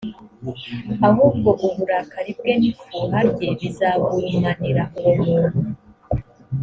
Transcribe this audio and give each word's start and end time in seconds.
ahubwo 1.09 1.49
uburakari 1.65 2.31
bwe 2.39 2.51
n’ifuha 2.59 3.19
rye 3.29 3.49
bizagurumanira 3.59 4.83
uwo 4.99 5.11
muntu, 5.23 5.59